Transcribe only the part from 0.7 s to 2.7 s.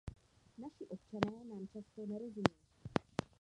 občané nám často nerozumí.